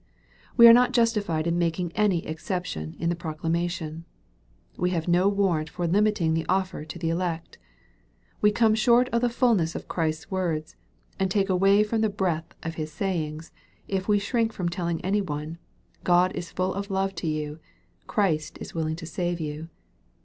We 0.57 0.67
are 0.67 0.73
not 0.73 0.93
justified 0.93 1.45
in 1.45 1.59
making 1.59 1.91
any 1.91 2.25
exception 2.25 2.95
in 2.97 3.09
the 3.09 3.15
proclamation. 3.15 4.05
We 4.75 4.89
have 4.89 5.07
no 5.07 5.29
warrant 5.29 5.69
for 5.69 5.85
limiting 5.85 6.33
the 6.33 6.47
offer 6.49 6.83
to 6.83 6.97
the 6.97 7.11
elect. 7.11 7.59
We 8.41 8.51
come 8.51 8.73
short 8.73 9.09
of 9.09 9.21
the 9.21 9.29
fulness 9.29 9.75
of 9.75 9.87
Christ's 9.87 10.31
words, 10.31 10.75
and 11.19 11.29
take 11.29 11.49
away 11.51 11.83
from 11.83 12.01
the 12.01 12.09
breadth 12.09 12.55
of 12.63 12.73
His 12.81 12.91
sayings, 12.91 13.51
if 13.87 14.07
we 14.07 14.17
shrink 14.17 14.53
from 14.53 14.69
telling 14.69 15.05
any 15.05 15.21
one," 15.21 15.59
God 16.13 16.35
is 16.35 16.49
full 16.49 16.73
of 16.73 16.89
love 16.89 17.13
to 17.17 17.27
you, 17.27 17.59
Christ 18.07 18.57
is 18.59 18.73
willing 18.73 18.95
to 18.95 19.05
save 19.05 19.39
you." 19.39 19.69